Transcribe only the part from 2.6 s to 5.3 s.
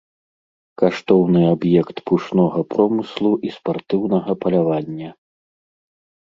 промыслу і спартыўнага палявання.